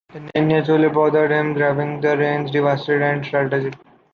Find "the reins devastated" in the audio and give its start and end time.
2.01-3.03